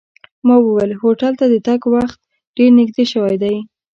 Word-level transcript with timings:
ما 0.45 0.55
وویل 0.61 0.91
هوټل 1.01 1.33
ته 1.39 1.45
د 1.49 1.55
تګ 1.67 1.81
وخت 1.95 2.19
ډېر 2.55 2.69
نږدې 2.79 3.05
شوی 3.13 3.35
دی. 3.43 3.55